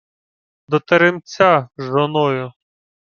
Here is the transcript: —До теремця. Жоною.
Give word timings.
—До 0.67 0.79
теремця. 0.79 1.69
Жоною. 1.77 2.53